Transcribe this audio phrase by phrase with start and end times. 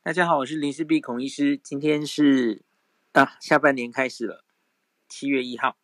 [0.00, 1.58] 大家好，我是林氏璧孔医师。
[1.58, 2.62] 今天是
[3.12, 4.42] 啊，下半年开始了，
[5.08, 5.76] 七月一号。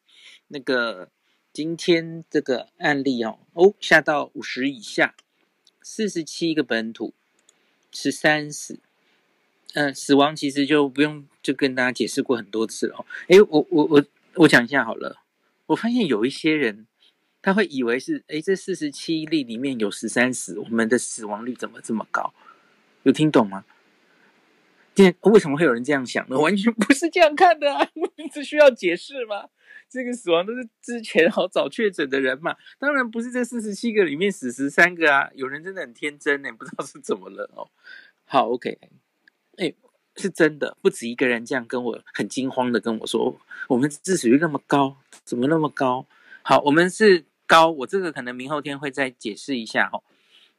[0.48, 1.10] 那个
[1.52, 5.14] 今天这个案例哦，哦下到五十以下，
[5.82, 7.12] 四十七个本土，
[7.90, 8.78] 十三死。
[9.74, 13.06] 嗯、死亡其实就不用就跟大家解释过很多次了哦。
[13.26, 14.04] 诶，我我我
[14.36, 15.22] 我讲一下好了。
[15.66, 16.86] 我发现有一些人
[17.42, 22.32] 他会以为是诶，这四十七例里面有十三死，我们的死亡率怎么这么高？
[23.02, 23.66] 有听懂吗？
[25.22, 26.38] 为什么会有人这样想呢？
[26.40, 27.88] 完全不是这样看的啊！
[28.32, 29.48] 这需要解释吗？
[29.88, 35.30] 这个死亡都是之前好早确诊的人嘛，当然不是这四十七个里面死十三个啊！
[35.34, 37.68] 有人真的很天真呢，不知道是怎么了哦。
[38.24, 38.78] 好，OK，
[39.56, 39.72] 哎，
[40.16, 46.06] 是真的，不止一个人这样跟我很惊慌的跟我说，我们致死率那么高，怎么那么高？
[46.42, 50.02] 好，我们是高，我这个可能明后天会再解释一下哦，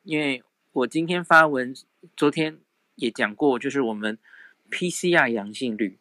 [0.04, 1.74] 因为我今天发文，
[2.18, 2.60] 昨天。
[2.96, 4.18] 也讲过，就是我们
[4.72, 5.98] PCR 阳性率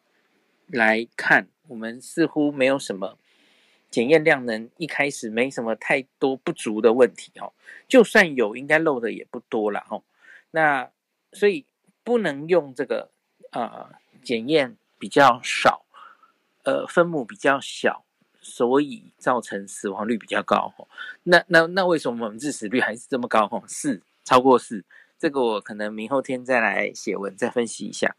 [0.67, 3.17] 来看，我们似乎没有什么
[3.91, 7.53] 检验量能，一开始没什么太多不足的问题哦。
[7.87, 10.03] 就算有，应该漏的也不多了哦。
[10.51, 10.89] 那
[11.33, 11.65] 所以
[12.03, 13.11] 不能用这个
[13.51, 13.89] 呃
[14.23, 15.85] 检验比较少，
[16.63, 18.05] 呃分母比较小，
[18.41, 20.73] 所以造成死亡率比较高。
[21.23, 23.63] 那那那为什么我们致死率还是这么高哦？
[23.67, 24.83] 四超过四。
[25.17, 28.15] 这个我可能明后天再来写文再分析一下。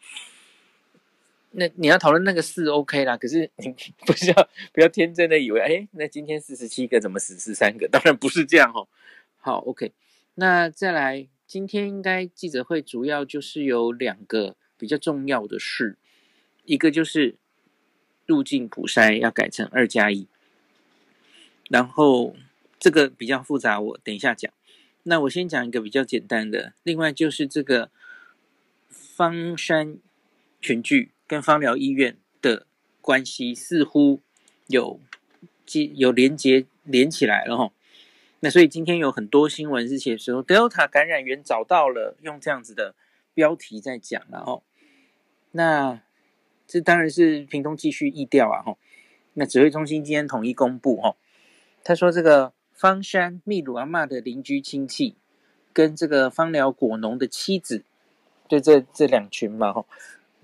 [1.58, 7.88] 那你要讨论那个四 OK 啦，可是你 不是要不要天真的以为，哎，那今天四十七个怎么死十三个？
[7.92, 8.88] 当然不是这样哦。
[9.38, 9.92] 好，OK，
[10.34, 15.96] 那再来，今天应该记者会主要就是有两个比较重要的事，
[16.64, 17.36] 一个就是
[18.26, 20.26] 入境普筛要改成二加一，
[21.70, 22.36] 然后
[22.78, 24.52] 这个比较复杂，我等一下讲。
[25.08, 27.92] 那我先讲一个比较简单的，另外就是这个
[28.88, 29.98] 方山
[30.60, 32.66] 群聚跟方疗医院的
[33.00, 34.20] 关系似乎
[34.66, 35.00] 有
[35.64, 37.72] 接有连接连起来了哈。
[38.40, 42.96] 那所以今天有很多新闻是写说 Delta 感染源找到了，用这样子的
[43.32, 44.64] 标题在讲了哦。
[45.52, 46.02] 那
[46.66, 48.76] 这当然是屏东继续疫调啊哈。
[49.34, 51.14] 那指挥中心今天统一公布哈，
[51.84, 52.55] 他说这个。
[52.76, 55.16] 方山秘鲁阿嬷的邻居亲戚，
[55.72, 57.82] 跟这个芳疗果农的妻子，
[58.46, 59.86] 就这这两群嘛，吼，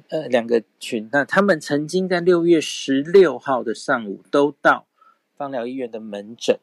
[0.08, 4.86] 呃，两个群，那他们曾经在六月十六号的上午都到
[5.36, 6.58] 芳疗医院的门诊，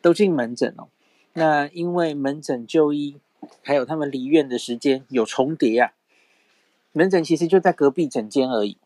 [0.00, 0.88] 都进门诊哦。
[1.34, 3.20] 那因为门诊就医，
[3.62, 5.92] 还有他们离院的时间有重叠啊，
[6.92, 8.78] 门诊其实就在隔壁诊间而已。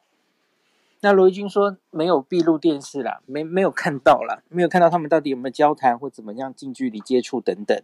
[1.01, 7.81] 那罗一军说没有闭路电视啦，没没有看到啦，没有看到他们到底有没有交谈或怎么样近距离接触等等。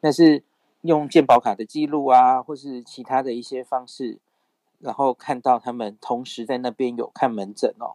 [0.00, 0.44] 那是
[0.82, 4.18] 用健保卡的记录啊，或是其他的一些方式，
[4.78, 7.94] 然后看到他们同时在那边有看门诊哦。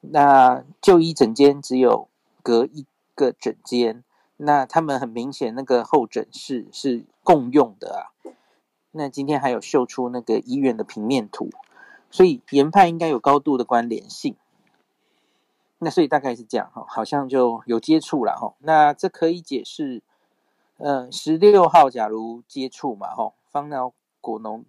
[0.00, 2.08] 那就医诊间只有
[2.42, 4.02] 隔一个诊间，
[4.38, 8.32] 那他们很明显那个候诊室是共用的啊。
[8.92, 11.50] 那今天还有秀出那个医院的平面图。
[12.10, 14.34] 所以研判应该有高度的关联性，
[15.78, 18.54] 那所以大概是这样哈，好像就有接触了哈。
[18.60, 20.02] 那这可以解释，
[20.78, 24.64] 呃，十六号假如接触嘛哈，芳疗果农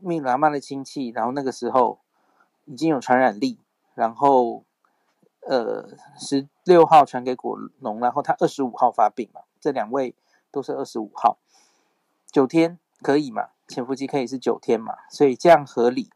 [0.00, 2.00] 秘鲁阿嬷的亲戚，然后那个时候
[2.64, 3.58] 已经有传染力，
[3.94, 4.64] 然后
[5.46, 10.14] 呃十六号传给果农，然后他二十五号发病嘛，这两位
[10.50, 11.36] 都是二十五号，
[12.30, 13.50] 九天可以嘛？
[13.68, 14.94] 潜伏期可以是九天嘛？
[15.10, 16.10] 所以这样合理。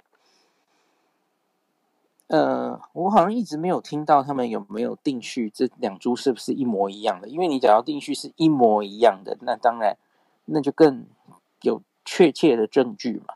[2.29, 7.29] 呃，我好像一直没有听到他们有没有定序，这两株是不是一模一样的？
[7.29, 9.97] 因为你只要定序是一模一样的，那当然
[10.47, 11.07] 那就更
[11.63, 13.35] 有确切的证据嘛。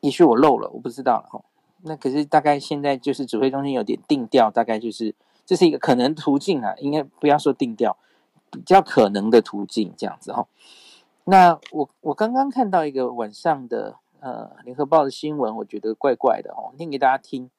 [0.00, 1.44] 也许我漏了，我不知道了哈。
[1.82, 5.14] 那可是大概现在就是指挥中心有点定调，大概就是
[5.46, 7.96] 这是一个可能途径啊，应该不要说定调，
[8.50, 10.48] 比较可能的途径这样子哈。
[11.26, 13.98] 那我我刚刚看到一个晚上的。
[14.24, 17.50] 呃，联合报的新闻我觉得怪怪的哦，念给大家听。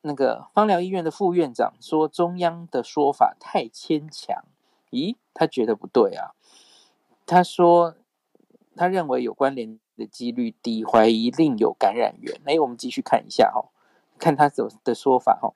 [0.00, 4.44] 那个方疗医院的副院长说，中央的说法太牵强。
[4.90, 6.34] 咦，他觉得不对啊。
[7.24, 7.94] 他说，
[8.74, 12.40] 他认为有关联的几率低，怀疑另有感染源。
[12.44, 13.70] 哎，我们继续看一下哈，
[14.18, 15.54] 看他怎的说法哈。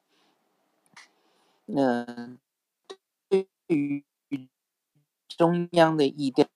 [1.64, 2.36] 那
[3.28, 4.04] 对于
[5.26, 6.46] 中央的意调。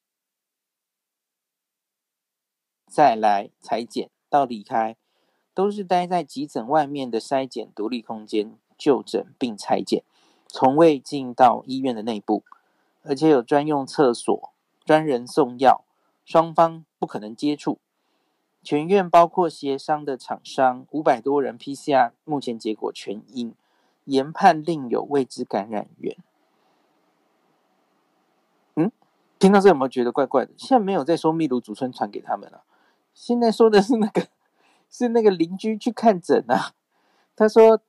[2.96, 4.96] 再来裁剪到离开，
[5.52, 10.02] 都是待在急诊外面的筛检独立空间就诊并裁剪，
[10.46, 12.42] 从未进到医院的内部，
[13.02, 14.50] 而且有专用厕所、
[14.86, 15.84] 专人送药，
[16.24, 17.78] 双方不可能接触。
[18.62, 23.54] 全院包括协商的厂商五百多人，PCR 目前结果全阴，
[24.06, 26.16] 研判另有未知感染源。
[28.76, 28.90] 嗯，
[29.38, 30.52] 听到这有没有觉得怪怪的？
[30.56, 32.62] 现在没有在说秘鲁祖孙传给他们了，
[33.16, 34.28] 现在说的是那个
[34.90, 36.74] 是那个邻居去看诊啊。
[37.34, 37.80] 他说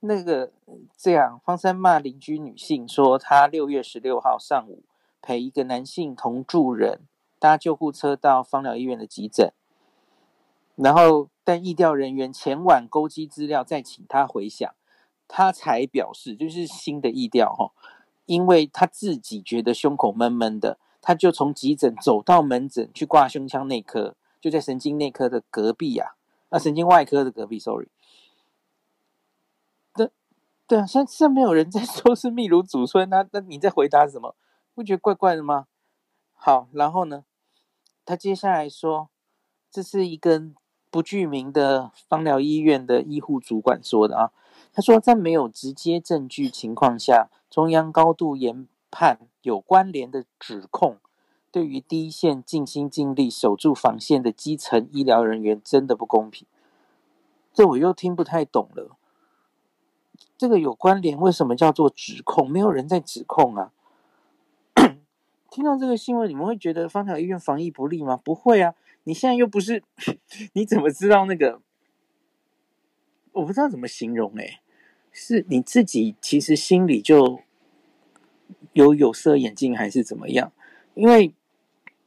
[0.00, 0.52] 那个
[0.96, 4.82] 这样，方山骂邻居女性说，她六月十六号上午
[5.22, 7.00] 陪一个男性同住人
[7.38, 9.50] 搭救护车到芳疗医院的急诊。
[10.74, 14.74] 然后，但疫调人员前晚勾稽资料，再请他回想，
[15.26, 17.72] 他才表示就是新的疫调哈，
[18.26, 24.14] 因为他自己觉得胸口闷闷的，他就从急诊走到门诊去挂胸腔内科，
[24.46, 26.14] 就在神经内科的隔壁呀，
[26.50, 27.88] 啊，神经外科的隔壁，sorry。
[29.92, 30.10] 对，
[30.68, 34.36] 对啊，现在现在没有人在说是秘鲁祖孙啊，那你在回答什么？
[34.74, 35.66] 不觉得怪怪的吗？
[36.34, 37.24] 好，然后呢，
[38.04, 39.10] 他接下来说，
[39.70, 40.54] 这是一根。
[40.88, 44.32] 不具名的芳疗医院的医护主管说的啊，
[44.72, 50.96] 他说在没有直接证据情况下，中央高度研判有关联的指控，
[51.56, 56.46] 对于第一线尽心尽力守住防线的基层医疗人员真的不公平。
[57.54, 58.98] 这我又听不太懂了，
[60.36, 62.50] 这个有关联为什么叫做指控？
[62.50, 63.72] 没有人在指控啊。
[65.50, 68.18] 听到这个新闻，你们会觉得芳疗医院防疫不力吗？
[68.22, 68.74] 不会啊。
[69.04, 69.82] 你现在又不是，
[70.52, 71.62] 你怎么知道那个？
[73.32, 74.60] 我不知道怎么形容哎，
[75.10, 77.40] 是你自己其实心里就
[78.74, 80.52] 有有色眼镜还是怎么样？
[80.92, 81.34] 因为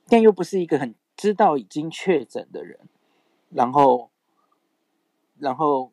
[0.09, 2.79] 但又不是一个很知道已经确诊的人，
[3.49, 4.09] 然后
[5.37, 5.91] 然后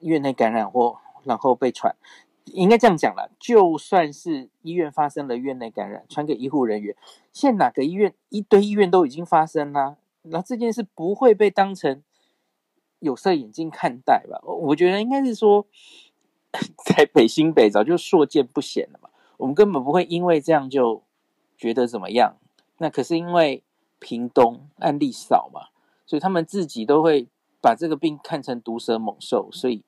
[0.00, 1.94] 院内感染或然后被传。
[2.52, 6.94] 应该这样讲啦，就算是医院发生了院内感染，传给医护人员，
[7.32, 9.96] 现在哪个医院一堆医院都已经发生啦。
[10.22, 12.04] 那这件事不会被当成
[13.00, 14.40] 有色眼镜看待吧？
[14.44, 15.66] 我觉得应该是说，
[16.86, 21.02] 在北新北早就硕见不鲜了嘛，我们根本不会因为这样就
[21.56, 22.36] 觉得怎么样。
[22.78, 23.62] 那可是因为
[23.98, 25.68] 屏东案例少嘛，
[26.06, 27.28] 所以他们自己都会
[27.60, 29.82] 把这个病看成毒蛇猛兽，所以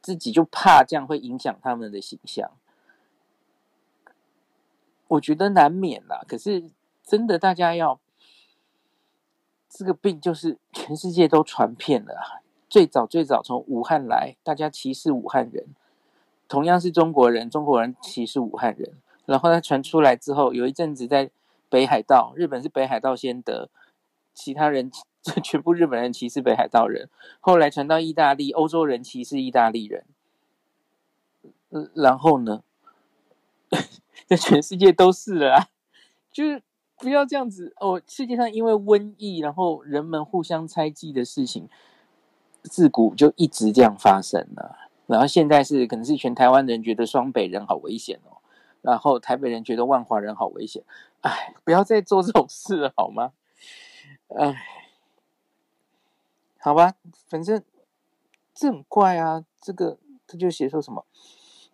[0.00, 2.50] 自己就怕这样会影响他们的形象。
[5.08, 6.70] 我觉得难免啦，可是
[7.02, 7.98] 真的大家要。
[9.70, 12.40] 这个病就是全世界都传遍了！
[12.70, 15.66] 最早最早从武汉来，大家歧视武汉人，
[16.48, 18.94] 同样是中国人，中国人歧视武汉人。
[19.26, 21.30] 然后它传出来之后，有一阵子在
[21.68, 23.70] 北海道，日本是北海道先得，
[24.34, 24.90] 其他人
[25.42, 27.08] 全部日本人歧视北海道人。
[27.40, 30.04] 后来传到意大利，欧洲人歧视意大利人。
[31.94, 32.62] 然后呢，
[34.26, 35.68] 在全世界都是了啊，
[36.32, 36.62] 就是。
[37.00, 38.02] 不要这样子哦！
[38.08, 41.68] 世界上因为瘟疫，然后人们互相猜忌的事情，
[42.64, 44.90] 自古就一直这样发生了。
[45.06, 48.37] 然后现在是可能是全台湾人觉得双北人好危险哦，
[48.82, 50.82] 然后台北人觉得万华人好危险。
[51.22, 53.32] 哎，不要再做这种事了好吗？
[54.28, 54.54] 哎，
[56.58, 56.94] 好吧，
[57.26, 57.62] 反正
[58.54, 59.44] 这很怪啊。
[59.60, 61.04] 这个他就写说什么？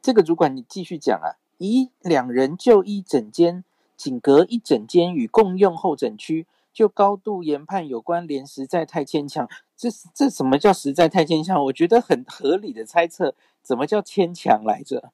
[0.00, 3.64] 这个主管你继续讲啊，以两人就医整间。
[3.96, 9.48] 仅隔一整间与共用候诊区，就高度研判有关联，实在太牵强。
[9.76, 11.62] 这这什么叫实在太牵强？
[11.66, 15.12] 我觉得很合理的猜测，怎么叫牵强来着？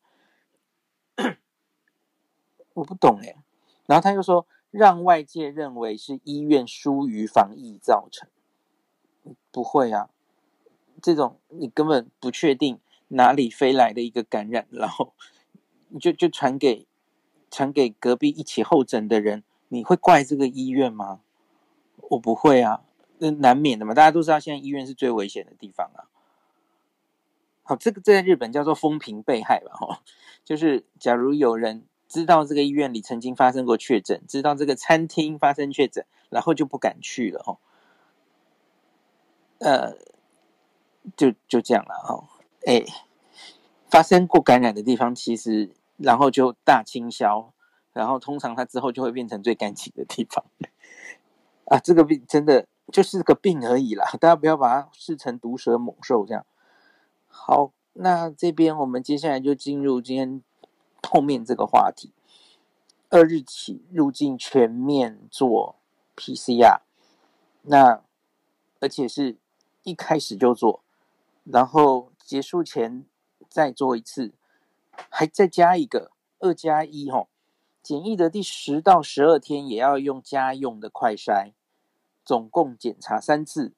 [2.74, 3.36] 我不懂哎。
[3.86, 8.28] 然后他又说，让外界认为是医院疏于防疫造成。
[9.50, 10.10] 不会啊，
[11.02, 15.12] 这种你根本不确定哪里飞来的一个感染，然后
[15.88, 16.86] 你 就就传给。
[17.52, 21.18] 传给隔壁一起候诊的人，你会怪这个医院吗？
[22.10, 22.84] 我不会啊，
[23.18, 23.92] 那难免的嘛。
[23.92, 26.06] 大家都知道，现在医院是最危险的地方啊。
[27.64, 29.72] 好，这个在日本叫做风评被害吧？
[29.72, 30.00] 哈，
[30.44, 37.58] 就是假如有人知道这个医院里曾经发生过确诊，知道这个餐厅发生确诊，然后就不敢去了，哈。
[39.60, 39.96] 呃，
[41.16, 42.28] 就就这样了，哈。
[42.66, 42.84] 哎，
[43.88, 45.70] 发生过感染的地方，其实。
[46.02, 47.52] 然后就大清消，
[47.92, 50.46] 然后通常它之后就会变成最干净的地方。
[51.66, 56.46] 啊，这个病真的就是个病而已啦，大家不要把它视成毒蛇猛兽这样。
[57.28, 60.42] 好，那这边我们接下来就进入今天
[61.10, 62.12] 后面这个话题。
[63.08, 65.74] 二日起入境全面做
[66.14, 66.82] PCR，
[67.62, 68.04] 那
[68.78, 69.36] 而且是
[69.82, 70.84] 一开始就做，
[71.42, 73.04] 然后结束前
[73.48, 74.32] 再做一次。
[75.08, 77.28] 还再加一个二加一吼，
[77.82, 81.52] 检疫的第十到十二天也要用家用的快筛，
[82.24, 83.72] 总共检查三次。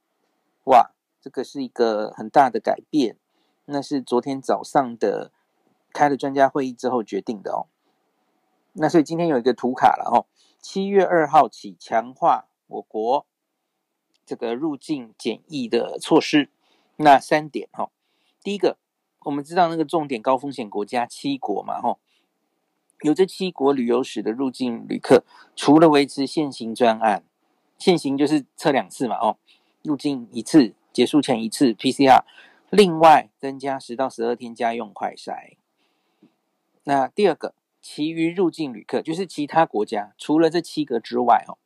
[0.65, 0.91] 哇，
[1.23, 3.17] 这个是一个很大的改变。
[3.67, 5.31] 那是昨天早上的
[5.93, 7.67] 开了专家会议之后决定的哦。
[8.75, 10.27] 那所以今天有一个图卡了哦，
[10.61, 13.27] 七月二号起强化我国
[14.25, 16.49] 这个入境检疫的措施。
[16.97, 17.91] 那三点哈，
[18.43, 18.79] 第一个，
[19.21, 21.99] 我们知道那个重点高风险国家七国嘛哈，
[23.01, 25.25] 有这七国旅游史的入境旅客，
[25.57, 27.25] 除了维持现行专案，
[27.79, 29.37] 现行就是测两次嘛哦，
[29.83, 32.23] 入境一次，结束前一次 PCR，
[32.71, 35.57] 另外增加十到十二天家用快筛。
[36.85, 37.55] 那第二个。
[37.85, 41.59] 其余入境旅客就是其他国家，除了这七个之外，哦，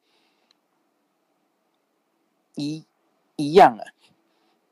[2.55, 2.87] 一
[3.37, 3.85] 一样啊，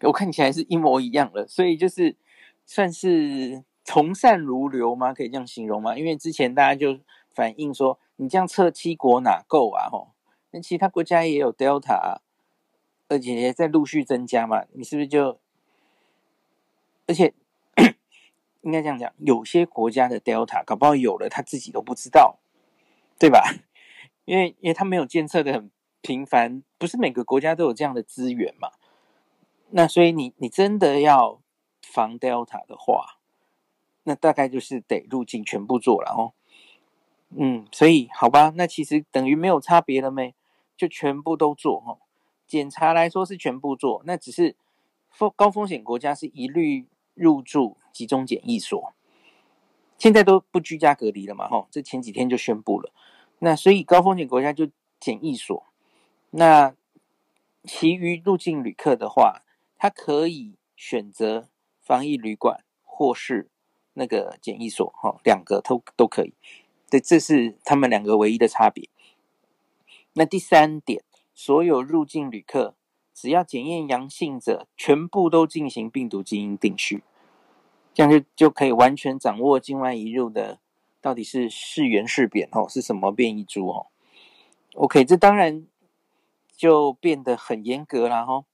[0.04, 2.16] 我看起来是一模一样的，所以就是
[2.64, 5.12] 算是从善如流吗？
[5.12, 5.98] 可以这样形容吗？
[5.98, 6.98] 因为之前大家就
[7.34, 9.90] 反映说，你这样测七国哪够啊？
[9.90, 10.14] 吼，
[10.50, 12.22] 那其他国家也有 Delta，啊
[13.08, 15.38] 而且也在陆续增加嘛，你是不是就？
[17.06, 17.34] 而且。
[18.64, 22.38] 应该这样讲，有些国家的 Delta 搞不好有了，他自己都不知道，
[23.18, 23.54] 对吧？
[24.24, 28.70] 因为因为他没有监测的很频繁，不是每个国家都有这样的资源嘛。
[29.70, 31.42] 那所以你你真的要
[31.82, 33.18] 防 Delta 的话，
[34.04, 36.32] 那大概就是得入境全部做了哦。
[37.36, 40.34] 嗯，所以好吧，那其实等于没有差别了没？
[40.74, 41.98] 就全部都做哦。
[42.46, 44.56] 检查来说是全部做，那只是
[45.10, 47.76] 风高风险国家是一律入住。
[47.94, 48.92] 集中检疫所
[49.96, 51.48] 现在都不居家隔离了嘛？
[51.48, 52.92] 吼，这前几天就宣布了。
[53.38, 55.64] 那所以高风险国家就检疫所，
[56.30, 56.74] 那
[57.62, 59.42] 其余入境旅客的话，
[59.78, 61.48] 他可以选择
[61.80, 63.48] 防疫旅馆或是
[63.94, 66.34] 那个检疫所，哈，两个都都可以。
[66.90, 68.88] 对，这是他们两个唯一的差别。
[70.14, 72.74] 那第三点，所有入境旅客
[73.12, 77.04] 只要检验阳性者，全部都进行病毒基因定序。
[77.94, 80.58] 这样就就可以完全掌握境外移入的
[81.00, 83.86] 到底是是圆是扁哦，是什么变异株哦
[84.74, 85.64] ？OK，这当然
[86.56, 88.44] 就变得很严格了哈。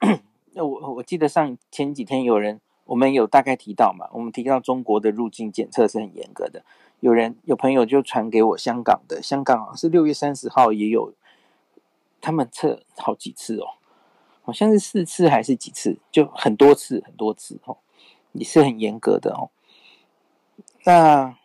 [0.54, 6.64] 那我我记得上前几天有人我们有大概提到嘛，我们提到中国的入境检测是很严格的。
[7.00, 11.14] 有人有朋友就传给我香港的，香港好像是六月三十号也有，
[12.20, 13.77] 他们测好几次哦。
[14.48, 17.76] 好像是四次还是几次，就很多次很多次哦，
[18.32, 19.50] 也是很严格的哦。
[20.86, 21.36] 那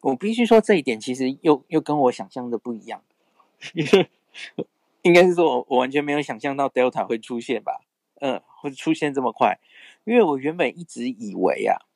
[0.00, 3.04] 我必须说这一点，其实又又跟我想象的不一样，
[5.02, 7.82] 应该是说我我完全没有想象到 Delta 会出现吧？
[8.20, 9.60] 嗯，会出现这么快，
[10.02, 11.86] 因为我原本一直以为啊，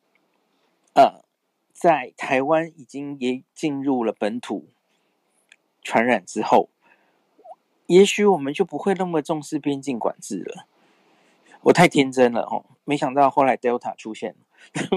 [0.95, 1.25] 呃，
[1.73, 4.69] 在台湾已经也进入了本土
[5.83, 6.71] 传染之后。
[7.87, 10.67] 也许我们就不会那么重视边境管制了。
[11.63, 14.35] 我太天真了哦，没想到后来 Delta 出现，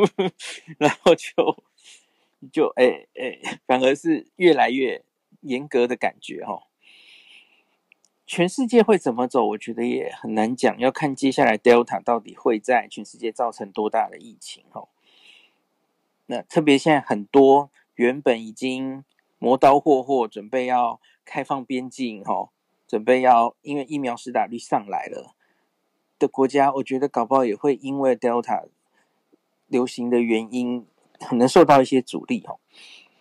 [0.78, 1.64] 然后就
[2.52, 5.04] 就哎哎，反而是越来越
[5.42, 6.64] 严格的感觉哈。
[8.26, 9.46] 全世界会怎么走？
[9.48, 14.90] 我觉得也很难讲，要看接下来 Delta 到底会在全世界造成多大的疫情哈。
[16.26, 19.06] 那特别现在很多原本已经
[19.40, 22.50] 磨刀霍霍，准备要开放边境哈。
[22.88, 25.36] 准备要因为疫苗施打率上来了
[26.18, 28.68] 的国家，我觉得搞不好也会因为 Delta
[29.68, 30.86] 流行的原因，
[31.20, 32.60] 可能受到一些阻力哦。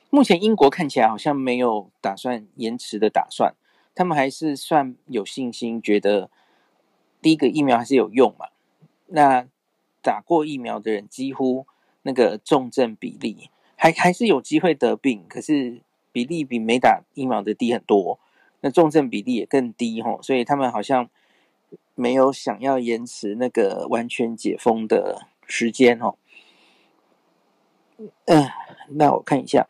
[0.08, 3.54] 目前英国看起来好像没有打算延迟的打算，
[3.94, 6.30] 他们还是算有信心，觉得
[7.20, 8.46] 第一个疫苗还是有用嘛。
[9.08, 9.48] 那
[10.00, 11.66] 打过疫苗的人，几乎
[12.02, 15.82] 那个重症比例还还是有机会得病，可是
[16.12, 18.20] 比例比没打疫苗的低很多。
[18.70, 21.08] 重症比例也更低吼，所以他们好像
[21.94, 26.18] 没有想要延迟那个完全解封的时间吼。
[28.26, 28.48] 嗯，
[28.90, 29.68] 那我看一下，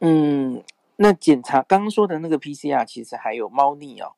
[0.00, 0.62] 嗯，
[0.96, 4.14] 那检查刚刚说的那个 PCR 其实还有猫腻哦。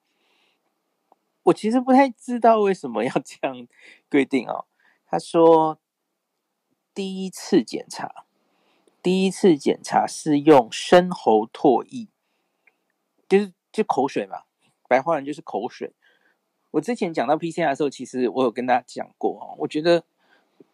[1.45, 3.67] 我其实不太知道为什么要这样
[4.09, 4.67] 规定哦。
[5.07, 5.79] 他说
[6.95, 8.25] 第一次检查，
[9.03, 12.07] 第一次检查是用深喉唾液。
[13.33, 14.43] 就是就口水嘛，
[14.89, 15.91] 白话人就是口水。
[16.73, 20.05] 我之前讲到 PCR 的时候，其实我有跟大家讲过哦，我觉得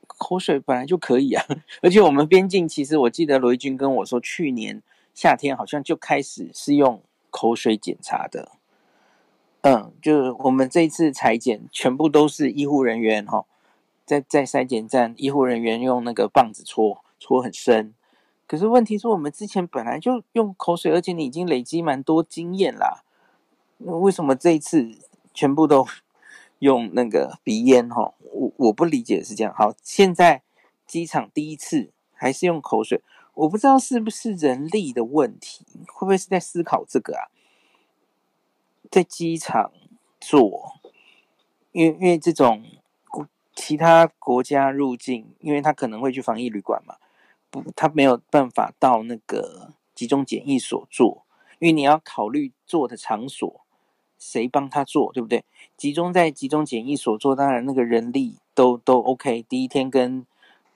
[0.09, 1.45] 口水本来就可以啊，
[1.83, 4.83] 而且我们边境其实我记得罗一军跟我说，去年
[5.15, 7.00] 夏天好像就开始是用
[7.31, 8.50] 口水检查的。
[9.61, 13.45] 嗯，就是我们这一次裁剪全部都是医护人员哈，
[14.05, 17.95] 在在筛检站，医护人员用那个棒子戳搓很深。
[18.49, 23.05] 可是问题是我们之前本来就用口水，而且你已经累积蛮多经验啦。
[23.76, 24.90] 为什么这一次
[25.35, 25.87] 全部都
[26.61, 27.87] 用那个鼻烟？
[27.90, 29.52] 哈，我我不理解是这样。
[29.55, 30.43] 好，现在
[30.87, 33.02] 机场第一次还是用口水，
[33.35, 37.28] 我不知道是不是人力的问题，会不会是在思考这个啊？
[38.90, 39.71] 在机场
[40.19, 40.81] 做，
[41.73, 42.64] 因为因为这种
[43.55, 46.97] 其他国家入境，因为他可能会去防疫旅馆嘛。
[47.50, 51.25] 不，他没有办法到那个集中检疫所做，
[51.59, 53.61] 因为你要考虑做的场所，
[54.19, 55.45] 谁帮他做，对不对？
[55.76, 59.43] 集中在集中检疫所做，当然那个人力都都 OK。
[59.49, 60.26] 第一天跟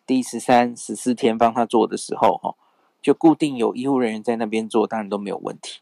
[0.06, 2.54] 第十三、十四天帮他做的时候，哈，
[3.02, 5.80] 就固定有医护人员在那边做，当然都没有问题。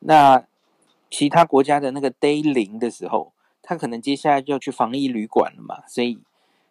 [0.00, 0.44] 那
[1.10, 3.32] 其他国家的那个 day 零的时候，
[3.62, 6.18] 他可能接下来就要去防疫旅馆了嘛，所以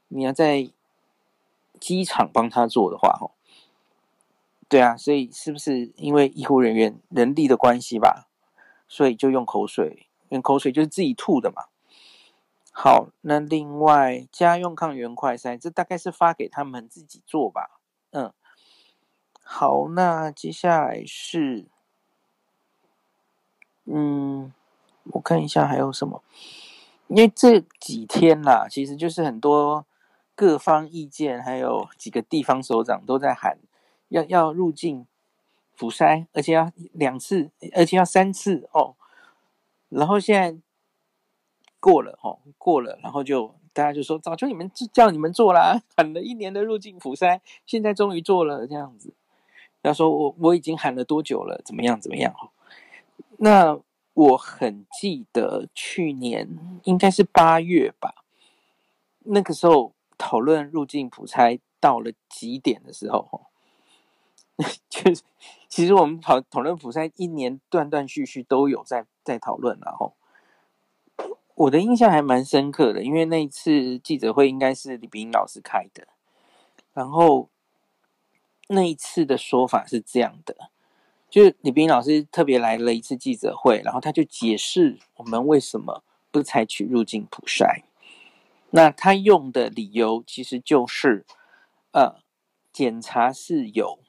[0.10, 0.70] 你要在
[1.80, 3.32] 机场帮他做的话，哈。
[4.70, 8.28] 对啊，所以是不是因为医护人员人力的关系吧？
[8.90, 11.68] 所以就用口水，用口水就是自己吐的嘛。
[12.72, 17.80] 好，那另外家用抗原快筛，这大概是发给他们自己做吧。
[18.12, 18.34] 嗯，
[19.42, 21.66] 好，那接下来是，
[23.86, 24.54] 嗯，
[25.06, 26.22] 我看一下还有什么，
[27.08, 29.86] 因为这几天啦，其实就是很多
[30.36, 33.58] 各方意见，还有几个地方首长都在喊。
[34.10, 35.06] 要要入境
[35.76, 38.96] 普筛，而且要两次，而且要三次哦。
[39.90, 40.60] 然后现在
[41.80, 49.14] 过了哦，过了，然后就大家就说，早就你们叫你们做啦，喊了一年的入境普筛，现在终于做了这样子。
[49.84, 51.62] 要说我我已经喊了多久了？
[51.64, 52.36] 怎么样怎么样？
[53.38, 53.80] 那
[54.14, 58.26] 我很记得去年应该是八月吧，
[59.20, 63.46] 那个时候讨论入境普筛到了极点的时候
[64.90, 65.22] 就是，
[65.70, 70.16] 其实我们讨讨论普筛一年断断续续都有在在讨论，然后
[71.54, 76.08] 我的印象还蛮深刻的，因为那一次记者会应该是李秉颖老师开的，
[76.92, 77.50] 然后
[78.70, 80.72] 那一次的说法是这样的，
[81.30, 87.84] 就是李秉颖老师特别来了一次记者会，然后他就解释我们为什么不采取入境普筛，
[88.72, 91.28] 那他用的理由其实就是，
[91.92, 92.24] 呃，
[92.74, 94.00] 检查是有。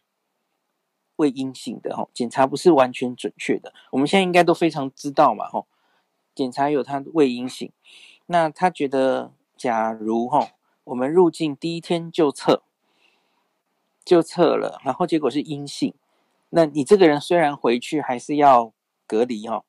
[1.18, 3.72] 伪阴性的哈，检查不是完全准确的。
[3.92, 5.64] 我们现在应该都非常知道嘛哈，
[6.34, 7.70] 检查有它的伪阴性。
[8.26, 10.48] 那他觉得，假如哈，
[10.84, 12.62] 我们入境第一天就测，
[14.04, 15.94] 就测了，然后结果是阴性，
[16.50, 18.72] 那你这个人虽然回去还是要
[19.06, 19.64] 隔离哈。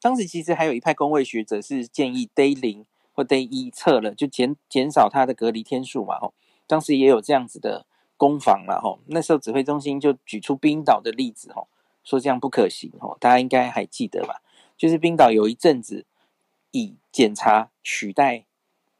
[0.00, 6.32] 当时其实还有一派公卫学者是建议 day 零或 day 一测了就减减少他的隔离天数嘛哦。
[6.66, 7.86] 当时也有这样子的。
[8.16, 11.66] 攻防了哈，那时候指挥中心就举出冰岛的例子哈，
[12.02, 14.40] 说这样不可行哈，大家应该还记得吧？
[14.76, 16.06] 就是冰岛有一阵子
[16.70, 18.46] 以检查取代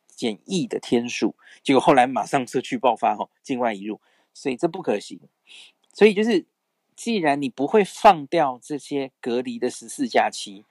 [0.07, 4.01] 检疫的天数，结果后来马上社区爆发哈，境外移入，
[4.35, 5.19] 所以这不可行。
[5.93, 6.45] 所以就是，
[6.95, 10.67] 既然你不会放掉这些隔离的十四假期，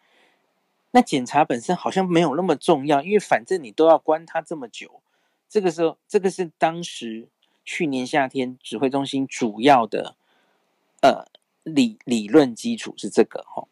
[0.91, 5.01] 那检查本身好像没有那么重要，因为反正你都要关它这么久。
[5.49, 7.29] 这个时候，这个是当时。
[7.65, 10.15] 去年夏天，指挥中心主要的
[11.01, 11.25] 呃
[11.63, 13.67] 理理论基础是这个哈，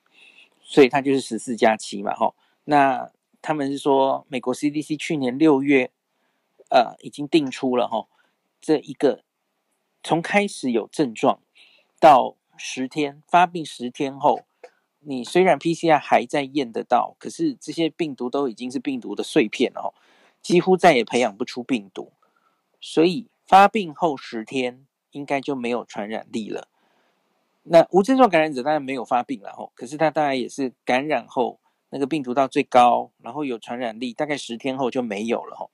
[0.63, 2.33] 所以它就是十四加七嘛哈。
[2.63, 5.91] 那他们是说，美国 CDC 去年六月
[6.69, 8.07] 呃已经定出了哈，
[8.59, 9.23] 这一个
[10.01, 11.39] 从开始有症状
[11.99, 14.41] 到十天发病十天后，
[15.01, 19.93] 你虽然 PCR 还在验得到，可是这些病毒都已经是病毒的碎片了哈，
[20.41, 22.11] 几乎再也培养不出病毒，
[22.81, 23.27] 所以。
[23.45, 26.67] 发病后十天应该就没有传染力了。
[27.63, 31.59] 那无症状感染者当然没有发病了吼，可是他当然也是感染后
[31.91, 35.71] 那个病毒到最高，然后有传染力，大概十天后就没有了吼。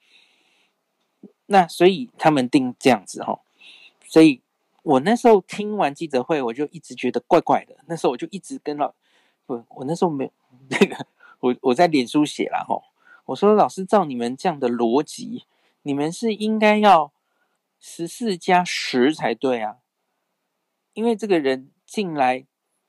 [1.47, 3.41] 那所以他们定这样子吼，
[4.05, 4.41] 所以
[4.83, 7.75] 我那时候听完记者会，我就一直觉得怪怪的。
[7.87, 8.93] 那时候我就一直跟老
[9.47, 10.31] 不，我那时候没
[10.67, 11.07] 那个，
[11.39, 12.83] 我我在脸书写了吼，
[13.25, 15.45] 我说老师照你们这样的逻辑，
[15.81, 17.11] 你们是应该要。
[17.79, 19.77] 十四加十才对啊，
[20.93, 22.45] 因为这个人进来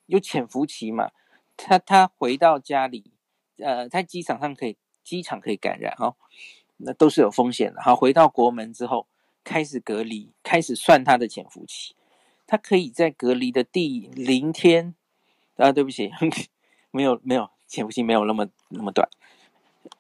[0.07, 1.13] 有潜伏期嘛，
[1.57, 3.13] 他他回到家里，
[3.59, 6.17] 呃，在机场上可以，机场可以感染哦，
[6.79, 7.81] 那都是有风险的。
[7.81, 9.07] 好，回到国门之后
[9.45, 11.95] 开始隔离，开始算他的潜伏期，
[12.47, 14.95] 他可以在隔离的第零天，
[15.57, 16.11] 啊，对不起，
[16.91, 19.09] 没有没有潜伏期没有那么那么短，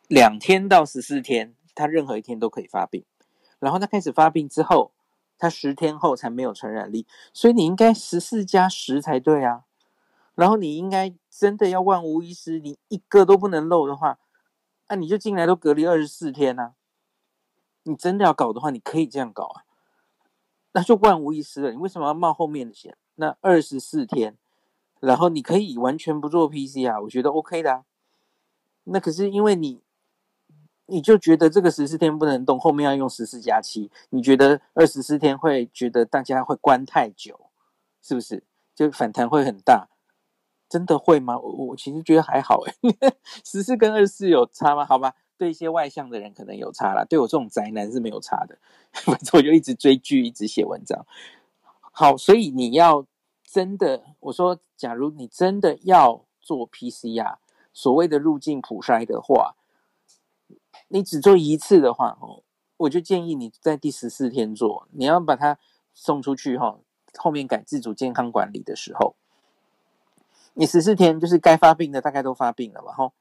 [0.08, 3.04] 两天到十四天，他任何一天都可以发病。
[3.60, 4.90] 然后他开始发病之后，
[5.38, 9.64] 他十天后才没有传染力，所以你应该十四加十才对啊。
[10.34, 14.18] 然后你应该真的要万无一失，你一个都不能漏的话，
[14.88, 16.74] 那、啊、你就进来都隔离二十四天呐、啊。
[17.82, 19.62] 你真的要搞的话，你可以这样搞啊，
[20.72, 21.70] 那就万无一失了。
[21.70, 22.96] 你为什么要冒后面的险？
[23.16, 24.38] 那二十四天，
[25.00, 27.84] 然后你可以完全不做 PCR，我觉得 OK 的啊。
[28.84, 29.82] 那可是因为你。
[30.90, 37.48] 你就觉得这个十四天不能动，后面要用十四加七，你觉得二十四天会觉得大家会关太久，
[38.02, 38.44] 是不是？
[38.74, 39.88] 就反弹会很大，
[40.68, 41.38] 真的会吗？
[41.38, 42.74] 我我其实觉得还好诶，
[43.44, 44.84] 十四跟二十四有差吗？
[44.84, 48.58] 好吧，对一些外向的人可能有差啦，对我这种宅男是没有差的。
[48.92, 51.06] 反正我就一直追剧，一直写文章。
[51.92, 53.06] 好，所以你要
[53.44, 57.36] 真的，我说，假如你真的要做 PCR，
[57.72, 59.56] 所谓的入境普筛的话。
[60.92, 62.42] 你只做一次的话，哦，
[62.78, 64.88] 我就建议你在第十四天做。
[64.90, 65.56] 你要把它
[65.94, 66.80] 送出去，哈，
[67.16, 69.14] 后面改自主健康管理的时候，
[70.54, 73.12] 你十四天就是该发病的大概都发病了嘛，哈。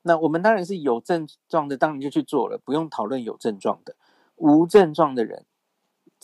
[0.00, 3.94] 那我们当然是有症状的，当然就去做了，不用讨论有症状的。
[4.36, 5.44] 无症状的人，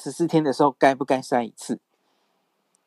[0.03, 1.79] 十四天的时候该不该筛一次？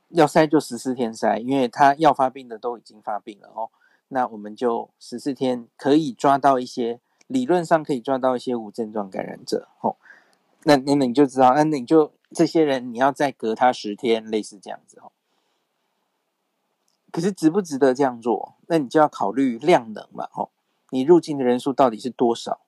[0.10, 3.70] 要筛就十四天筛，因为他要发病的都已经发病了哦。
[4.08, 7.00] 那我们就十四天可以抓到一些。
[7.28, 9.98] 理论上可以抓到一些无症状感染者，吼，
[10.64, 15.12] 那那那你就知道，那你就这些人你要再隔他十天，类似这样子，吼。
[17.12, 18.56] 可是值不值得这样做？
[18.68, 20.52] 那你就要考虑量能嘛，吼，
[20.90, 22.60] 你入境的人数到底是多少？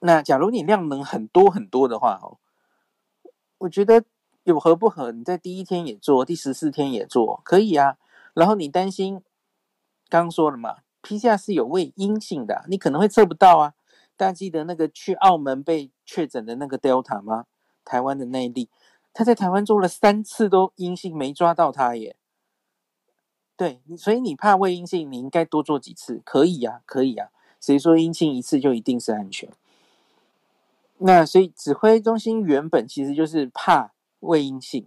[0.00, 2.38] 那假如你量能很多很多的话，吼，
[3.58, 4.04] 我觉得
[4.44, 5.10] 有何不可？
[5.12, 7.96] 你在第一天也做，第十四天也做，可以啊。
[8.34, 9.22] 然后你担心，
[10.08, 10.76] 刚刚说了嘛。
[11.08, 13.72] PCR 是有伪阴性的，你可能会测不到啊。
[14.14, 17.46] 大家记得那个去澳门被确诊的那个 Delta 吗？
[17.82, 18.68] 台湾的那一例，
[19.14, 22.16] 他在台湾做了三次都阴性，没抓到他耶。
[23.56, 27.30] 对，所以你怕伪阴性，你应该多做几次，可以呀，可以呀。
[27.58, 29.48] 谁说阴性一次就一定是安全？
[30.98, 34.86] 那所以指挥中心原本其实就是怕伪阴性，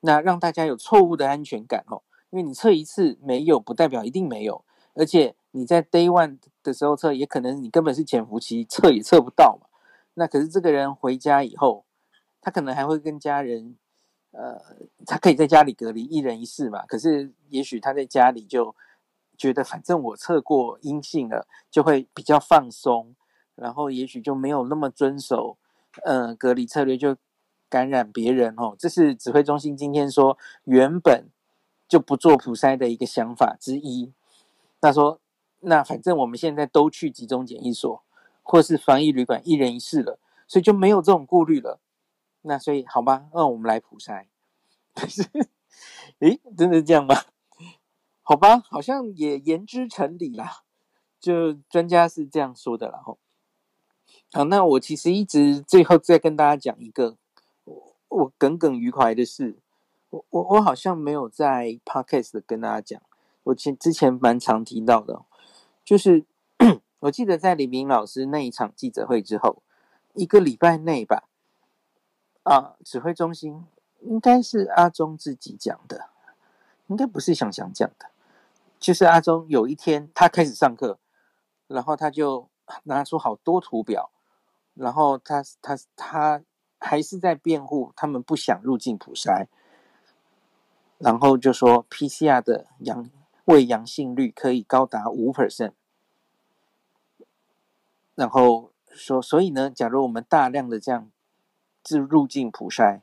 [0.00, 2.02] 那让大家有错误的安全感哦。
[2.30, 4.62] 因为你测一次没有，不代表一定没有，
[4.94, 5.34] 而且。
[5.52, 9.66] 你在 day one 的时候测，也可能你根本是潜伏期，测也测不到嘛。
[10.14, 11.84] 那可是这个人回家以后，
[12.40, 13.76] 他可能还会跟家人，
[14.32, 14.60] 呃，
[15.06, 16.84] 他可以在家里隔离一人一室嘛。
[16.86, 18.74] 可是也许他在家里就
[19.38, 23.14] 觉得，反正我测过阴性了，就会比较放松，
[23.54, 25.56] 然后也许就没有那么遵守，
[26.04, 27.16] 呃，隔离策略，就
[27.70, 28.76] 感染别人哦。
[28.78, 31.28] 这是指挥中心今天说原本
[31.88, 34.12] 就不做普筛的一个想法之一。
[34.80, 35.20] 他说。
[35.60, 38.02] 那反正我们现在都去集中检疫所，
[38.42, 41.80] 或是防疫旅馆一人一室了，所以就没有这种顾虑了。
[42.42, 44.26] 那所以好吧，那我们来普筛。
[44.94, 45.22] 可是，
[46.20, 47.14] 诶，真的这样吗？
[48.22, 50.62] 好吧，好像也言之成理啦。
[51.18, 53.00] 就专家是这样说的啦。
[53.04, 53.18] 吼，
[54.32, 57.16] 好，那我其实一直最后再跟大家讲一个
[57.64, 59.58] 我我耿耿于怀的事。
[60.10, 63.02] 我我我好像没有在 podcast 跟大家讲，
[63.42, 65.22] 我前之前蛮常提到的。
[65.88, 66.26] 就是
[66.98, 69.62] 我记得在李明老师那一场记者会之后，
[70.12, 71.30] 一个礼拜内吧，
[72.42, 73.64] 啊，指挥中心
[74.00, 76.10] 应该是阿忠自己讲的，
[76.88, 78.10] 应该不是想想讲的。
[78.78, 80.98] 就是阿忠有一天他开始上课，
[81.68, 82.50] 然后他就
[82.82, 84.10] 拿出好多图表，
[84.74, 86.42] 然后他他他
[86.78, 89.46] 还是在辩护他们不想入境普筛，
[90.98, 93.08] 然后就说 PCR 的阳
[93.46, 95.72] 伪阳性率可以高达五 percent。
[98.18, 101.08] 然后说，所以呢，假如我们大量的这样
[101.84, 103.00] 自入境普筛，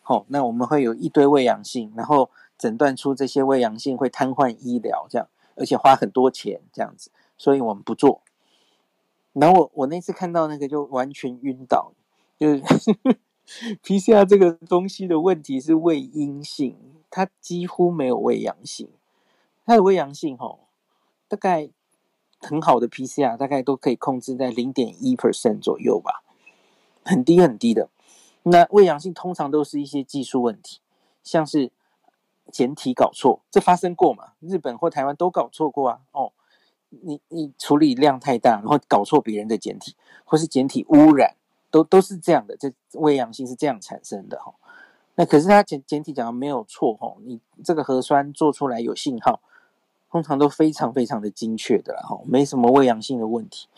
[0.00, 8.22] 好，那我们会有一堆胃阳性，然后诊断出这些胃阳性会瘫痪医疗，这样，而且花很多钱这样子，所以我们不做。
[9.34, 11.92] 然后我我那次看到那个就完全晕倒，
[12.38, 12.62] 就是
[13.84, 16.78] PCR 这个东西的问题是胃阴性，
[17.10, 18.88] 它几乎没有胃阳性，
[19.66, 20.60] 它的胃阳性吼，
[21.28, 21.68] 大概。
[22.40, 26.22] 很好的 PCR 大概都可以控制在零点一 percent 左右吧，
[27.04, 27.90] 很低很低的。
[28.44, 30.80] 那伪阳性通常都是一些技术问题，
[31.22, 31.70] 像是
[32.50, 34.32] 简体搞错，这发生过嘛？
[34.40, 36.00] 日本或台湾都搞错过啊。
[36.12, 36.32] 哦，
[36.88, 41.36] 你你处理量太大，然后搞错别人的简体，或是简体污染，
[41.70, 42.56] 都都是这样的。
[42.56, 44.54] 这伪阳性是这样产生的哈。
[45.16, 49.42] 那可是它简简体讲的没有错哈，你这个核酸做出来有信号。
[50.10, 53.68] 通常都非常非常的精确的啦，哈，没什么伪阳性的问题。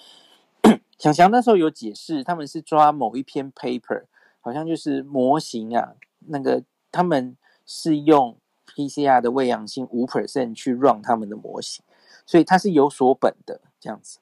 [0.98, 4.04] 小强那时候有解释，他们是抓某一篇 paper，
[4.40, 5.94] 好像就是模型啊，
[6.28, 8.36] 那个他们是用
[8.68, 11.84] PCR 的伪阳性五 percent 去 run 他们的模型，
[12.24, 14.20] 所以它是有所本的这样子。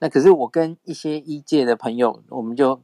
[0.00, 2.80] 那可是我跟一些医界的朋友，我们就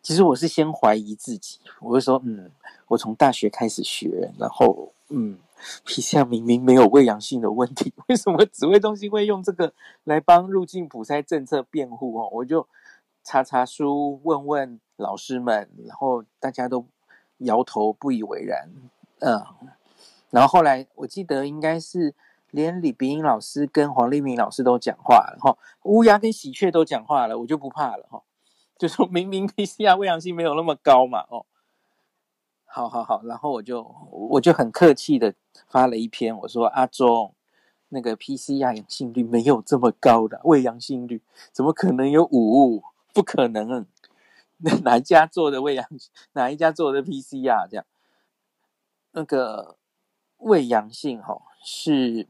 [0.00, 2.52] 其实我是先怀疑自己，我就说，嗯，
[2.86, 5.38] 我从大学开始学，然后嗯。
[5.84, 12.16] PCR 明明没有伪阳性的问题， 为什么指挥中心会用这个来帮入境普筛政策辩护？
[12.16, 12.68] 哦，我就
[13.24, 16.86] 查查书，问问老师们，然后大家都
[17.38, 18.70] 摇头不以为然。
[19.18, 19.44] 嗯，
[20.30, 22.14] 然后后来我记得应该是
[22.52, 28.22] 连李炳英老师跟黄立明老师都讲话了，哈，乌鸦跟喜鹊都讲话了，我就不怕了，哈，
[28.78, 31.44] 就说明明 PCR 伪阳性没有那么高嘛，哦。
[32.70, 35.34] 好好好，然后我就我就很客气的
[35.66, 37.34] 发了一篇，我说阿中，
[37.88, 42.82] 那个 PCR 阳性率没有这么高的，伪阳性率怎么可能有五？
[43.14, 43.86] 不可能，
[44.58, 45.88] 那哪一家做的伪阳，
[46.34, 47.84] 哪一家做的 PCR 这样？
[49.12, 49.76] 那个
[50.36, 52.28] 伪阳性哈是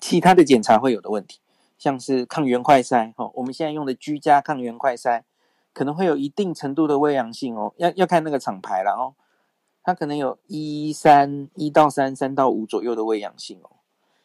[0.00, 1.38] 其他的检查会有的问题，
[1.78, 5.22] 像是抗原快筛哈，我们现在用的居家抗原快筛
[5.72, 9.14] 可能会有一定程度的伪阳性哦，要要看那个厂牌了哦。
[9.86, 13.70] 它可能有一三一到三三到五左右的伪阳性哦，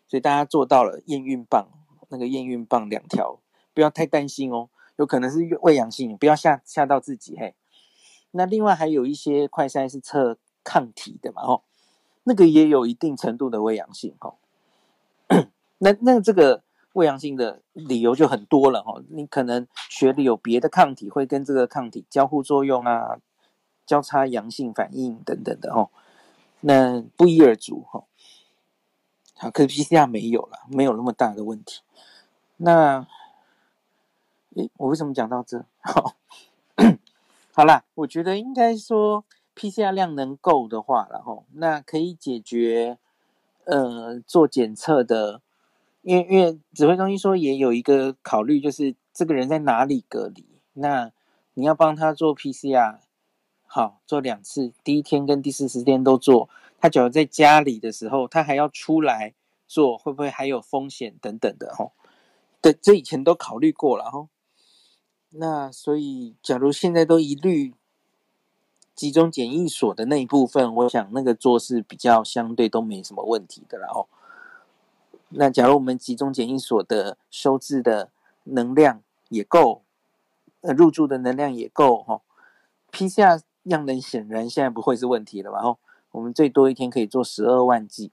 [0.08, 1.68] 所以大家做到了验孕棒，
[2.10, 3.40] 那个验孕棒两条，
[3.72, 7.54] 不要太担心哦，有可能是伪阳性，不要吓吓到自己嘿。
[8.32, 11.62] 那另外还有一些快筛是测抗体的嘛哦，
[12.24, 14.38] 那个也有一定程度的伪阳性哦。
[15.78, 23.20] 那那这个伪阳性的理由就很多了哦，你可能血里有别的抗体会跟这个抗体交互作用啊。
[23.92, 25.90] 交叉阳性反应等等的哦，
[26.62, 28.06] 那不一而足哈。
[29.36, 31.82] 好，可是 PCR 没有了，没有那么大的问题。
[32.56, 33.06] 那，
[34.56, 35.66] 诶，我为什么讲到这？
[35.82, 36.16] 好，
[37.52, 39.26] 好啦，我觉得应该说
[39.58, 42.98] PCR 量能够的话，然后那可以解决
[43.66, 45.42] 呃做检测的，
[46.02, 51.12] 因为因为指挥中心说也有一个考虑，就是这个人在哪里隔离，那
[51.56, 53.00] 你要帮他做 PCR。
[53.74, 56.50] 好，做两次，第一天跟第四十天都做。
[56.82, 59.34] 他假如在家里的时候，他还要出来
[59.66, 61.74] 做，会不会还有风险等等的？
[61.80, 61.94] 哦，
[62.60, 64.28] 对，这以前都考虑过了，哦。
[65.30, 67.74] 那所以，假如现在都一律
[68.94, 74.10] 集中检疫所的那一部分，我想那个做是比较相对都没什么问题的了，哦。
[75.30, 78.12] 那假如我们集中检疫所的收治的
[78.44, 79.84] 能量也够，
[80.60, 82.24] 呃，入住的能量也够，吼，
[82.92, 83.42] 批下。
[83.64, 85.60] 样本显然现在不会是问题了吧？
[85.62, 85.78] 哦，
[86.12, 88.12] 我们最多一天可以做十二万剂，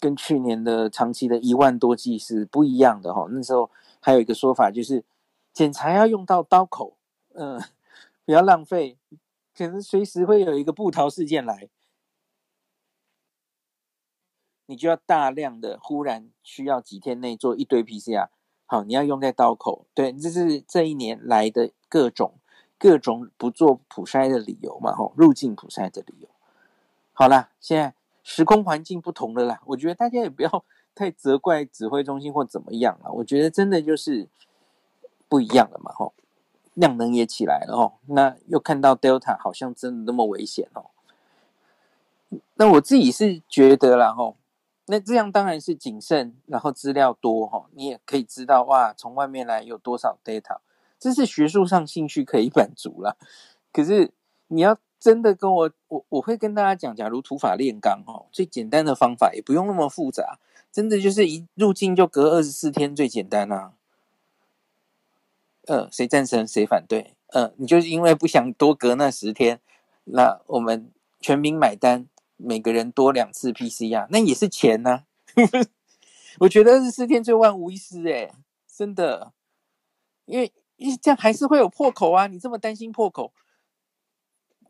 [0.00, 3.26] 跟去年的长期的一万多剂是不一样的哈。
[3.30, 5.04] 那时候还有一个说法就是，
[5.52, 6.96] 检查要用到刀口，
[7.34, 7.62] 嗯，
[8.24, 8.98] 不要浪费，
[9.56, 11.68] 可能随时会有一个部桃事件来，
[14.66, 18.28] 你就要大量的忽然需要几天内做一堆 PCR，
[18.66, 22.34] 好，你要用在刀口，对，这是这一年来的各种。
[22.78, 26.28] 各种不做普筛的理由嘛，吼，入境普筛的理由。
[27.12, 33.10] 好啦，现在时空环境不同了啦，我觉得大家也不要太责怪指挥中心或怎么样了。
[33.12, 34.28] 我觉得真的就是
[35.28, 36.12] 不一样了嘛，吼，
[36.74, 40.90] 量能也起来了，吼，那又看到 Delta 好像真的那么危险哦。
[42.56, 44.36] 那我自己是觉得啦，吼，
[44.86, 50.58] 那这样当然是谨慎，然后资料多，哈，你也可以知道哇，从外面来有多少 data。
[50.98, 53.16] 这是学术上兴趣可以满足了，
[53.72, 54.10] 可是
[54.48, 60.38] 你要真的跟我，我我会跟大家讲，假如土法炼钢哦，最简单的方法也不用那么复杂，
[60.72, 63.74] 真的就是一入境就隔二十四天最简单啊。
[65.66, 67.14] 呃，谁赞成谁反对？
[67.28, 69.60] 呃，你就是因为不想多隔那十天，
[70.04, 75.04] 那我们全民买单，每个人多两次 PCR，那也是钱呐、
[76.40, 78.32] 我觉得二十四天最万无一失诶，
[78.66, 79.32] 真的，
[80.24, 80.50] 因为。
[80.78, 82.26] 咦，这样还是会有破口啊？
[82.26, 83.32] 你这么担心破口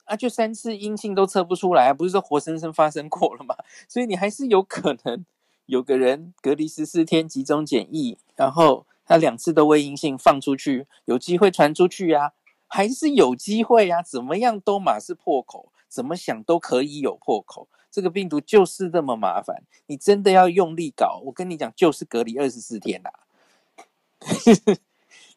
[0.05, 0.17] 啊？
[0.17, 1.95] 就三次阴性都测不出来啊？
[1.95, 3.57] 不是说活生生发生过了吗？
[3.89, 5.25] 所以你还是有可能
[5.67, 12.33] 有个人隔离十四天集中检疫，然后他两次都未阴性放出去，有机会传出去呀？
[12.69, 14.03] 还是有机会呀？
[14.03, 17.69] 怎么样都嘛是破口，怎么想都可以有破口。
[17.91, 23.13] 这个病毒就是这么麻烦，你真的要用力搞，我跟你讲，就是隔离二十四天啦。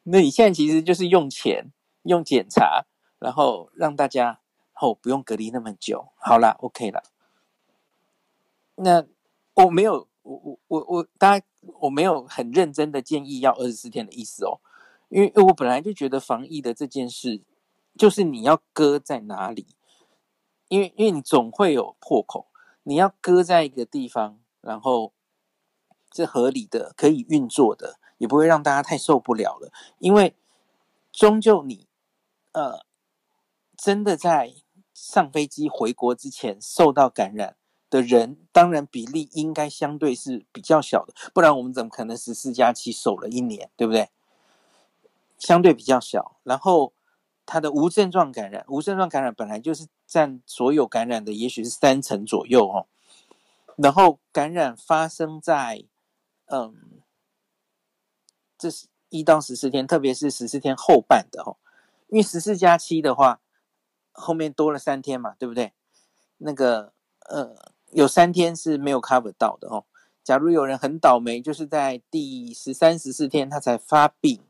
[0.03, 1.71] 那你现在其实就是用钱、
[2.03, 2.85] 用检查，
[3.19, 4.39] 然后让大家
[4.79, 6.09] 哦不用隔离那么久。
[6.17, 7.03] 好啦，OK 了。
[8.75, 9.05] 那
[9.55, 11.45] 我没有，我我我我，大家
[11.81, 14.62] 我没有很认真的建议要二十四天的意思哦，
[15.09, 17.41] 因为我本来就觉得防疫的这件事
[17.97, 19.67] 就是你要搁在哪里，
[20.69, 22.47] 因为因为你总会有破口，
[22.83, 25.12] 你要搁在一个地方，然后
[26.15, 29.71] 是合理的，可以运作的，也不会让大家太受不了了。
[29.97, 30.36] 因为
[31.12, 31.88] 终究你
[32.51, 32.86] 呃
[33.75, 34.53] 真的在
[34.93, 37.55] 上飞机回国之前受到感染
[37.89, 44.10] 的人，当然比例应该相对是比较小的，不然我们怎么可能十四加七守了一年，对不对？
[45.39, 46.93] 相对比较小，然后。
[47.51, 52.86] 它的无症状感染，无症状感染本来就是占所有感染的，也许是三成左右哦。
[53.75, 55.84] 然后感染发生在，
[56.45, 57.01] 嗯，
[58.60, 61.58] 这是一到十四天，特别是十四天后半的哦，
[62.10, 63.39] 因为十四加七的话，
[64.12, 65.74] 后面多了三天嘛，对不对？
[66.38, 66.93] 那个
[67.30, 67.56] 呃，
[67.91, 69.86] 有三天是没有 cover 到的哦。
[70.24, 74.41] 假如有人很倒霉，就是在第十三、十四天他才发病，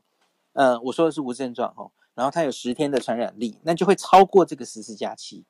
[0.52, 1.92] 呃，我说的是无症状哦。
[2.14, 5.46] 然后他有十天的传染力，那就会超过这个十四加七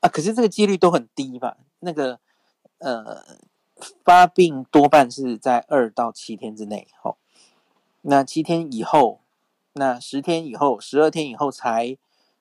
[0.00, 0.08] 啊。
[0.10, 1.56] 可是这个几率都很低吧？
[1.78, 2.20] 那个
[2.78, 3.24] 呃，
[4.04, 6.88] 发病多半是在二到七天之内。
[7.02, 7.16] 哦，
[8.02, 9.20] 那七天以后，
[9.74, 11.96] 那十天以后，十二天以后才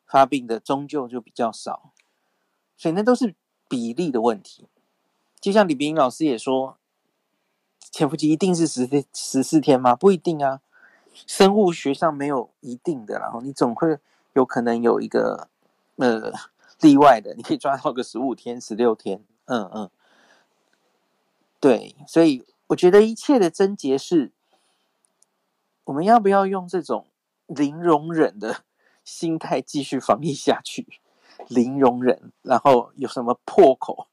[0.06, 1.92] 发病的，终究就比较少。
[2.78, 3.36] 所以那都是
[3.68, 4.68] 比例的问题。
[5.40, 6.78] 就像李冰老师也说，
[7.92, 9.96] 潜伏期一定是十天十四天吗？
[9.96, 10.62] 不一定啊。
[11.28, 13.98] 生物学上没有一定的，然后你总会
[14.34, 15.50] 有可能有一个
[15.98, 16.32] 呃
[16.80, 19.90] 例外的，你可以抓到个十五天、十六天，嗯嗯，
[21.60, 24.32] 对，所以我觉得一切的症结是，
[25.90, 27.08] 我们要不要用这种
[27.48, 28.64] 零容忍的
[29.04, 30.86] 心态继续防疫下去？
[31.48, 34.08] 零容忍，然后有什么破口、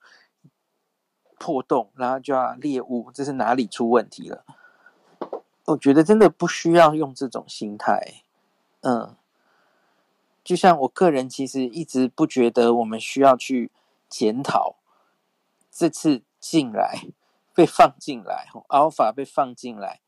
[1.38, 4.46] 破洞，然后就要猎物，这是哪里出问题了？
[5.66, 8.22] 我觉得真的不需要用这种心态，
[8.80, 9.14] 嗯，
[10.42, 13.70] 就像我个人其实一直不觉得我们需要去
[14.08, 14.76] 检讨
[15.70, 17.02] 这次进来
[17.52, 20.00] 被放进来，Alpha 被放进来，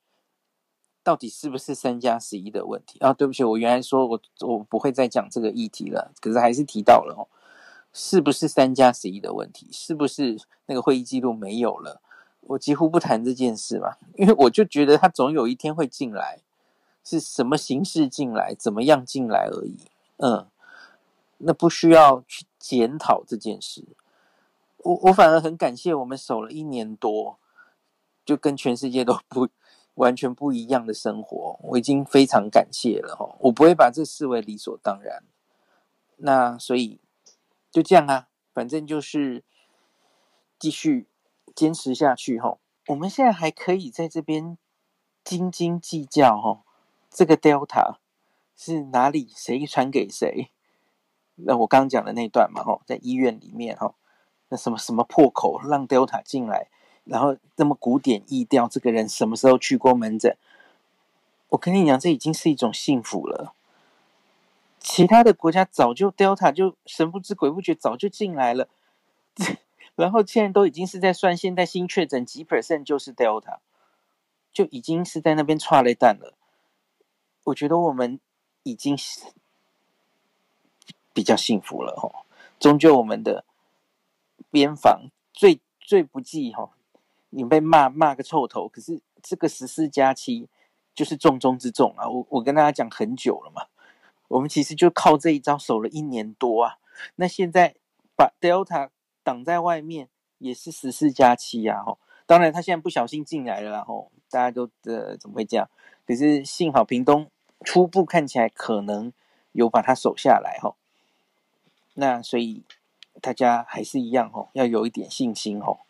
[1.09, 3.15] 到底是不是三加十一的问题啊？
[3.15, 7.25] 对不起，我原来说我我不会再讲这个议题了，可是还是提到了哦，
[7.95, 9.69] 是不是三加十一的问题？
[9.73, 12.03] 是不是那个会议记录没有了？
[12.43, 16.41] 我几乎不谈这件事嘛，因为我就觉得他总有一天会进来，
[17.03, 19.79] 是什么形式进来，怎么样进来而已。
[20.19, 20.47] 嗯，
[21.39, 23.83] 那不需要去检讨这件事。
[24.85, 27.39] 我我反而很感谢我们守了一年多，
[28.27, 29.49] 就跟全世界都不
[29.99, 33.37] 完全不一样的生活，我已经非常感谢了哈。
[33.41, 35.23] 我不会把这视为理所当然。
[36.17, 36.99] 那所以
[37.71, 39.45] 就这样啊，反正就是
[40.59, 41.07] 继续。
[41.57, 44.57] 坚持下去哈，我们现在还可以在这边
[45.25, 46.63] 斤斤计较哈，
[47.11, 47.97] 这个 Delta
[48.57, 50.53] 是哪里谁传给谁？
[51.35, 53.97] 那我刚讲的那段嘛哈，在医院里面哈，
[54.51, 56.69] 那什么什么破口让 Delta 进来，
[57.09, 60.37] 然后这么古典易调，这个人什么时候去过门诊？
[61.49, 63.55] 我跟你讲，这已经是一种幸福了。
[64.79, 68.69] 其他的国家早就 Delta 就神不知鬼不觉早就进来了。
[69.97, 73.59] 然后现在都已经是在算现在新确诊几 percent 就是 Delta，
[74.53, 76.35] 就已经是在那边剉咧等了。
[77.45, 78.21] 我觉得我们
[78.63, 78.97] 已经
[81.13, 82.25] 比较幸福了哈，
[82.61, 83.45] 终究我们的
[84.51, 86.71] 边防最最不济哈，
[87.31, 90.49] 你被骂骂个臭头，可是这个十四加七
[90.95, 92.09] 就是重中之重啊！
[92.09, 93.67] 我我跟大家讲很久了嘛，
[94.29, 96.79] 我们其实就靠这一招守了一年多啊，
[97.17, 97.75] 那现在
[98.17, 98.91] 把 Delta。
[99.25, 101.99] 挡在外面也是十四加七呀，吼！
[102.25, 105.69] 当然他现在不小心进来了，然后大家都呃怎么会这样？
[106.07, 107.31] 可是幸好屏东
[107.63, 109.13] 初步看起来可能
[109.53, 110.77] 有把它守下来，吼。
[111.93, 112.65] 那所以
[113.21, 115.81] 大家还是一样，吼，要有一点信心，吼。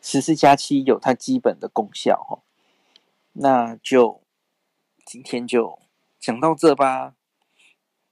[0.00, 2.42] 十四加七有它基本的功效，哦。
[3.32, 4.22] 那就
[5.04, 5.78] 今天就
[6.18, 7.17] 讲到这吧。